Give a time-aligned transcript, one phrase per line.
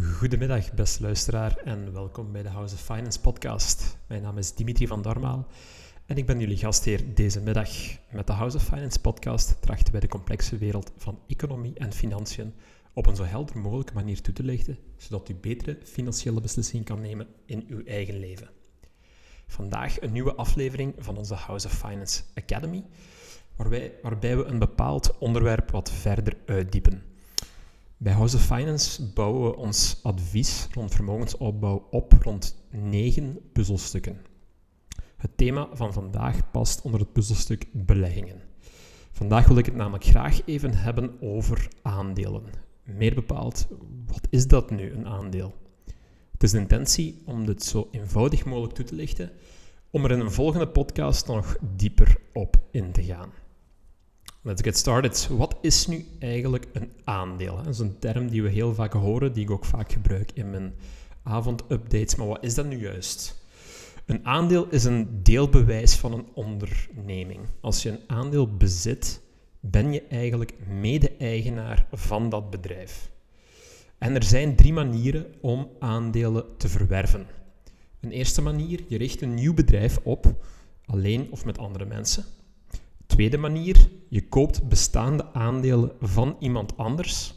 [0.00, 3.98] Goedemiddag, beste luisteraar, en welkom bij de House of Finance podcast.
[4.08, 5.46] Mijn naam is Dimitri van Dormaal
[6.06, 7.68] en ik ben jullie gastheer deze middag.
[8.10, 12.54] Met de House of Finance podcast trachten wij de complexe wereld van economie en financiën
[12.92, 17.00] op een zo helder mogelijke manier toe te lichten, zodat u betere financiële beslissingen kan
[17.00, 18.50] nemen in uw eigen leven.
[19.46, 22.84] Vandaag een nieuwe aflevering van onze House of Finance Academy,
[23.56, 27.11] waarbij, waarbij we een bepaald onderwerp wat verder uitdiepen.
[28.02, 34.20] Bij House of Finance bouwen we ons advies rond vermogensopbouw op rond negen puzzelsstukken.
[35.16, 38.40] Het thema van vandaag past onder het puzzelstuk beleggingen.
[39.12, 42.42] Vandaag wil ik het namelijk graag even hebben over aandelen.
[42.84, 43.66] Meer bepaald,
[44.06, 45.54] wat is dat nu, een aandeel?
[46.32, 49.30] Het is de intentie om dit zo eenvoudig mogelijk toe te lichten,
[49.90, 53.30] om er in een volgende podcast nog dieper op in te gaan.
[54.44, 55.28] Let's get started.
[55.30, 57.56] Wat is nu eigenlijk een aandeel?
[57.56, 60.50] Dat is een term die we heel vaak horen, die ik ook vaak gebruik in
[60.50, 60.74] mijn
[61.22, 62.14] avondupdates.
[62.14, 63.44] Maar wat is dat nu juist?
[64.06, 67.40] Een aandeel is een deelbewijs van een onderneming.
[67.60, 69.20] Als je een aandeel bezit,
[69.60, 73.10] ben je eigenlijk mede-eigenaar van dat bedrijf.
[73.98, 77.26] En er zijn drie manieren om aandelen te verwerven.
[78.00, 80.44] Een eerste manier, je richt een nieuw bedrijf op,
[80.84, 82.24] alleen of met andere mensen.
[83.06, 87.34] Tweede manier, je koopt bestaande aandelen van iemand anders.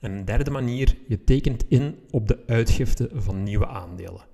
[0.00, 4.24] En een derde manier, je tekent in op de uitgifte van nieuwe aandelen.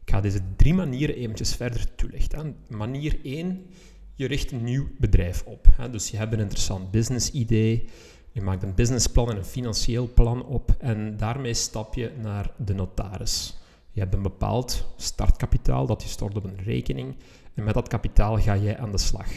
[0.00, 2.56] Ik ga deze drie manieren eventjes verder toelichten.
[2.68, 3.66] Manier 1,
[4.14, 5.66] je richt een nieuw bedrijf op.
[5.90, 7.88] Dus je hebt een interessant business idee,
[8.32, 12.74] je maakt een businessplan en een financieel plan op en daarmee stap je naar de
[12.74, 13.58] notaris.
[13.90, 17.16] Je hebt een bepaald startkapitaal dat je stort op een rekening
[17.54, 19.28] en met dat kapitaal ga jij aan de slag.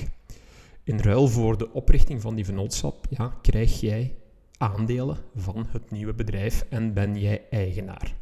[0.90, 4.16] In ruil voor de oprichting van die vennootschap ja, krijg jij
[4.58, 8.16] aandelen van het nieuwe bedrijf en ben jij eigenaar.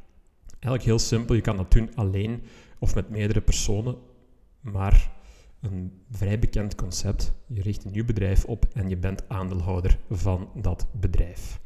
[0.50, 2.44] Eigenlijk heel simpel, je kan dat doen alleen
[2.80, 3.98] of met meerdere personen,
[4.62, 5.12] maar
[5.62, 7.34] een vrij bekend concept.
[7.46, 11.60] Je richt een nieuw bedrijf op en je bent aandeelhouder van dat bedrijf.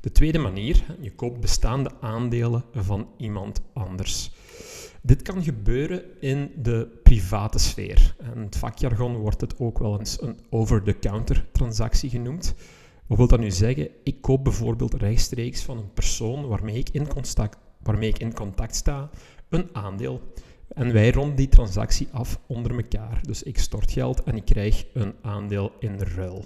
[0.00, 4.32] De tweede manier, je koopt bestaande aandelen van iemand anders.
[5.02, 8.14] Dit kan gebeuren in de private sfeer.
[8.18, 12.54] En het vakjargon wordt het ook wel eens een over-the-counter transactie genoemd.
[13.06, 13.88] Wat wil dat nu zeggen?
[14.04, 18.74] Ik koop bijvoorbeeld rechtstreeks van een persoon waarmee ik in contact, waarmee ik in contact
[18.76, 19.10] sta
[19.48, 20.20] een aandeel.
[20.68, 23.20] En wij ronden die transactie af onder elkaar.
[23.22, 26.44] Dus ik stort geld en ik krijg een aandeel in ruil.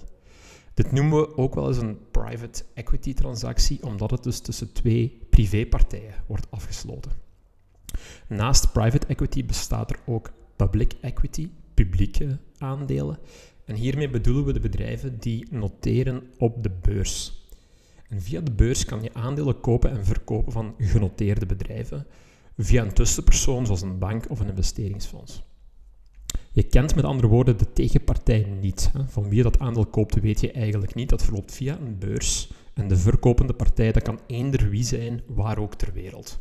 [0.73, 5.27] Dit noemen we ook wel eens een private equity transactie, omdat het dus tussen twee
[5.29, 7.24] privépartijen wordt afgesloten.
[8.27, 13.19] Naast private equity bestaat er ook public equity, publieke aandelen.
[13.65, 17.43] En hiermee bedoelen we de bedrijven die noteren op de beurs.
[18.09, 22.07] En via de beurs kan je aandelen kopen en verkopen van genoteerde bedrijven
[22.57, 25.43] via een tussenpersoon zoals een bank of een investeringsfonds.
[26.51, 28.91] Je kent met andere woorden de tegenpartij niet.
[29.07, 31.09] Van wie je dat aandeel koopt, weet je eigenlijk niet.
[31.09, 32.51] Dat verloopt via een beurs.
[32.73, 36.39] En de verkopende partij, dat kan eender wie zijn, waar ook ter wereld.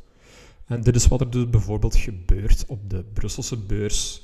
[0.66, 4.22] En dit is wat er dus bijvoorbeeld gebeurt op de Brusselse beurs,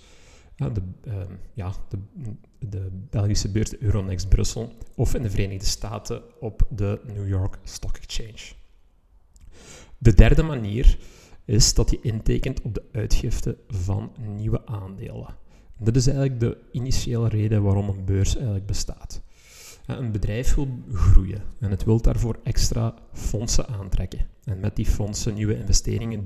[0.57, 1.99] de, ehm, ja, de,
[2.59, 7.59] de Belgische beurs, de Euronext Brussel, of in de Verenigde Staten op de New York
[7.63, 8.53] Stock Exchange.
[9.99, 10.99] De derde manier
[11.45, 15.37] is dat je intekent op de uitgifte van nieuwe aandelen.
[15.79, 19.23] Dit is eigenlijk de initiële reden waarom een beurs eigenlijk bestaat.
[19.99, 24.27] Een bedrijf wil groeien en het wil daarvoor extra fondsen aantrekken.
[24.45, 26.25] En met die fondsen nieuwe investeringen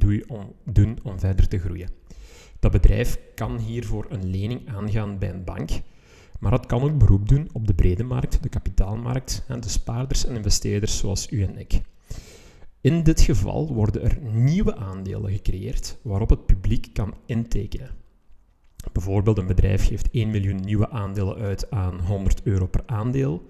[0.65, 1.91] doen om verder te groeien.
[2.61, 5.71] Dat bedrijf kan hiervoor een lening aangaan bij een bank,
[6.41, 10.27] maar het kan ook beroep doen op de brede markt, de kapitaalmarkt en de spaarders
[10.27, 11.81] en investeerders zoals u en ik.
[12.81, 18.04] In dit geval worden er nieuwe aandelen gecreëerd waarop het publiek kan intekenen.
[18.93, 23.43] Bijvoorbeeld een bedrijf geeft 1 miljoen nieuwe aandelen uit aan 100 euro per aandeel.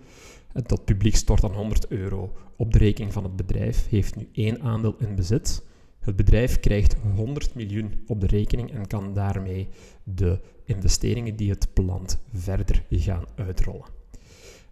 [0.53, 4.61] Dat publiek stort dan 100 euro op de rekening van het bedrijf, heeft nu één
[4.63, 5.63] aandeel in bezit.
[6.01, 9.69] Het bedrijf krijgt 100 miljoen op de rekening en kan daarmee
[10.03, 13.87] de investeringen die het plant verder gaan uitrollen.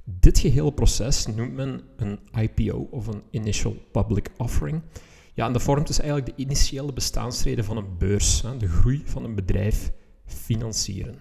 [0.05, 4.83] Dit gehele proces noemt men een IPO of een Initial Public Offering.
[5.35, 9.25] Ja, en dat vormt dus eigenlijk de initiële bestaansreden van een beurs, de groei van
[9.25, 9.93] een bedrijf
[10.25, 11.19] financieren.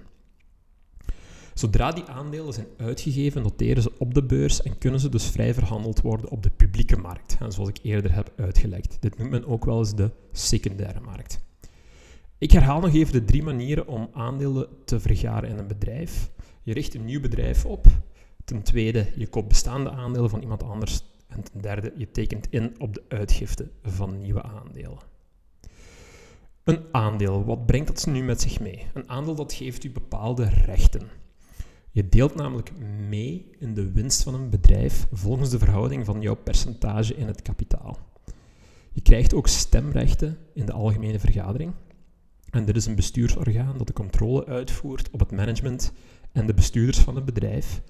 [1.54, 5.54] Zodra die aandelen zijn uitgegeven, noteren ze op de beurs en kunnen ze dus vrij
[5.54, 8.98] verhandeld worden op de publieke markt, zoals ik eerder heb uitgelegd.
[9.00, 11.40] Dit noemt men ook wel eens de secundaire markt.
[12.38, 16.32] Ik herhaal nog even de drie manieren om aandelen te vergaren in een bedrijf.
[16.64, 17.88] Je richt een nieuw bedrijf op.
[18.46, 22.76] Ten tweede, je koopt bestaande aandelen van iemand anders En ten derde, je tekent in
[22.80, 24.98] op de uitgifte van nieuwe aandelen.
[26.64, 28.88] Een aandeel, wat brengt dat nu met zich mee?
[28.94, 31.08] Een aandeel dat geeft u bepaalde rechten.
[31.92, 32.72] Je deelt namelijk
[33.08, 37.42] mee in de winst van een bedrijf volgens de verhouding van jouw percentage in het
[37.42, 37.98] kapitaal.
[38.92, 41.74] Je krijgt ook stemrechten in de algemene vergadering.
[42.50, 45.94] En dit is een bestuursorgaan dat de controle uitvoert op het management
[46.32, 47.82] en de bestuurders van het bedrijf.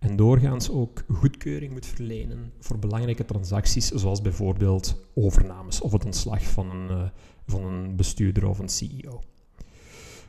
[0.00, 6.42] En doorgaans ook goedkeuring moet verlenen voor belangrijke transacties, zoals bijvoorbeeld overnames of het ontslag
[6.42, 7.08] van een, uh,
[7.46, 9.20] van een bestuurder of een CEO.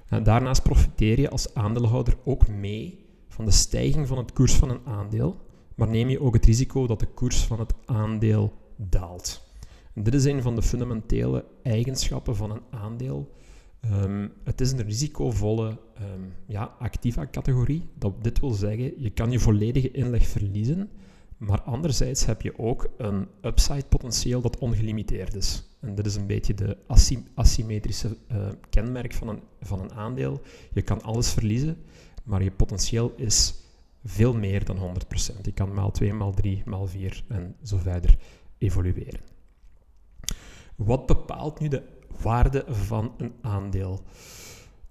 [0.07, 4.69] En daarnaast profiteer je als aandeelhouder ook mee van de stijging van het koers van
[4.69, 5.37] een aandeel,
[5.75, 9.49] maar neem je ook het risico dat de koers van het aandeel daalt.
[9.93, 13.31] Dit is een van de fundamentele eigenschappen van een aandeel.
[13.85, 17.89] Um, het is een risicovolle um, ja, activa-categorie.
[17.97, 20.89] Dat dit wil zeggen, je kan je volledige inleg verliezen,
[21.37, 25.63] maar anderzijds heb je ook een upside-potentieel dat ongelimiteerd is.
[25.79, 26.77] En dit is een beetje de
[27.35, 30.41] asymmetrische uh, kenmerk van een, van een aandeel.
[30.73, 31.77] Je kan alles verliezen,
[32.23, 33.53] maar je potentieel is
[34.03, 35.41] veel meer dan 100%.
[35.41, 38.17] Je kan maal 2, maal 3, maal 4 en zo verder
[38.57, 39.19] evolueren.
[40.75, 41.83] Wat bepaalt nu de
[42.21, 44.01] waarde van een aandeel?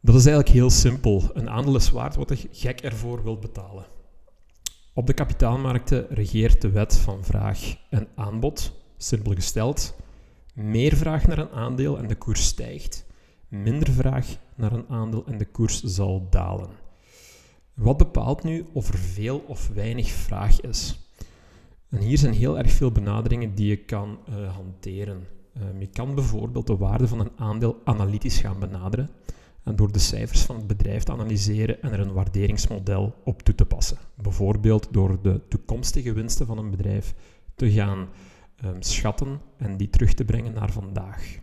[0.00, 1.30] Dat is eigenlijk heel simpel.
[1.32, 3.86] Een aandeel is waard wat de gek ervoor wil betalen.
[4.94, 8.72] Op de kapitaalmarkten regeert de wet van vraag en aanbod.
[8.96, 9.96] Simpel gesteld,
[10.54, 13.06] meer vraag naar een aandeel en de koers stijgt,
[13.48, 16.70] minder vraag naar een aandeel en de koers zal dalen.
[17.74, 20.98] Wat bepaalt nu of er veel of weinig vraag is?
[21.88, 25.26] En hier zijn heel erg veel benaderingen die je kan uh, hanteren.
[25.78, 29.10] Je kan bijvoorbeeld de waarde van een aandeel analytisch gaan benaderen
[29.62, 33.54] en door de cijfers van het bedrijf te analyseren en er een waarderingsmodel op toe
[33.54, 33.98] te passen.
[34.14, 37.14] Bijvoorbeeld door de toekomstige winsten van een bedrijf
[37.54, 38.08] te gaan
[38.64, 41.38] um, schatten en die terug te brengen naar vandaag.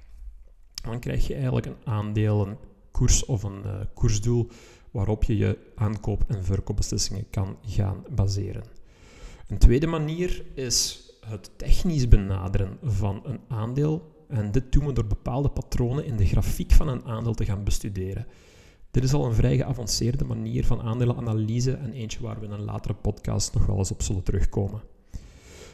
[0.74, 2.58] Dan krijg je eigenlijk een aandeel, een
[2.92, 4.50] koers of een uh, koersdoel
[4.92, 8.64] waarop je je aankoop- en verkoopbeslissingen kan gaan baseren.
[9.48, 14.16] Een tweede manier is het technisch benaderen van een aandeel.
[14.28, 17.64] En dit doen we door bepaalde patronen in de grafiek van een aandeel te gaan
[17.64, 18.26] bestuderen.
[18.92, 22.64] Dit is al een vrij geavanceerde manier van aandelenanalyse en eentje waar we in een
[22.66, 24.82] latere podcast nog wel eens op zullen terugkomen.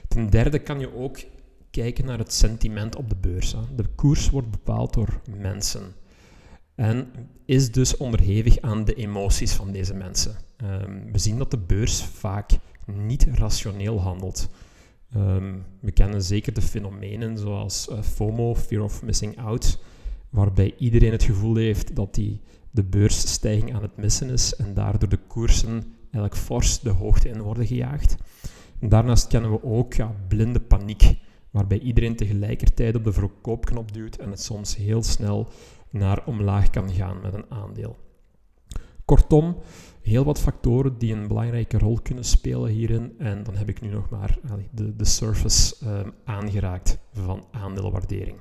[0.07, 1.17] Ten derde kan je ook
[1.71, 3.55] kijken naar het sentiment op de beurs.
[3.75, 5.93] De koers wordt bepaald door mensen
[6.75, 7.11] en
[7.45, 10.35] is dus onderhevig aan de emoties van deze mensen.
[10.57, 12.51] Ehm, we zien dat de beurs vaak
[12.85, 14.49] niet rationeel handelt.
[15.13, 19.79] Ehm, we kennen zeker de fenomenen zoals uh, FOMO, Fear of Missing Out,
[20.29, 25.09] waarbij iedereen het gevoel heeft dat die de beursstijging aan het missen is en daardoor
[25.09, 28.15] de koersen eigenlijk fors de hoogte in worden gejaagd.
[28.79, 31.15] En daarnaast kennen we ook ja, blinde paniek,
[31.51, 35.47] waarbij iedereen tegelijkertijd op de verkoopknop duwt en het soms heel snel
[35.89, 37.97] naar omlaag kan gaan met een aandeel.
[39.05, 39.57] Kortom,
[40.01, 43.13] heel wat factoren die een belangrijke rol kunnen spelen hierin.
[43.17, 44.37] En dan heb ik nu nog maar
[44.71, 48.37] de, de surface um, aangeraakt van aandeelwaardering.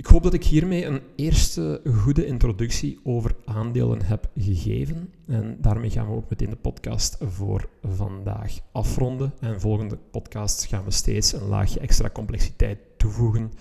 [0.00, 5.12] Ik hoop dat ik hiermee een eerste goede introductie over aandelen heb gegeven.
[5.26, 9.32] En daarmee gaan we ook meteen de podcast voor vandaag afronden.
[9.40, 13.52] En volgende podcasts gaan we steeds een laagje extra complexiteit toevoegen.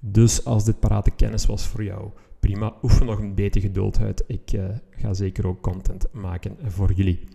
[0.00, 2.10] Dus als dit parate kennis was voor jou,
[2.44, 4.24] prima, oefen nog een beetje geduld uit.
[4.26, 7.28] Ik uh, ga zeker ook content maken voor jullie.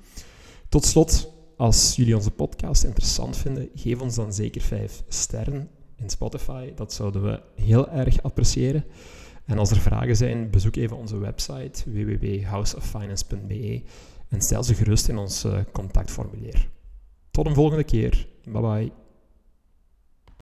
[0.70, 6.10] Tot slot, als jullie onze podcast interessant vinden, geef ons dan zeker 5 sterren in
[6.10, 6.74] Spotify.
[6.76, 8.86] Dat zouden we heel erg appreciëren.
[9.46, 13.84] En als er vragen zijn, bezoek even onze website www.houseoffinance.be
[14.28, 16.70] en stel ze gerust in ons uh, contactformulier.
[17.32, 18.28] Tot een volgende keer.
[18.44, 19.09] Bye bye.